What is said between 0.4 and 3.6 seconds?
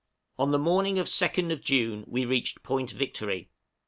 the morning of 2nd June we reached Point Victory.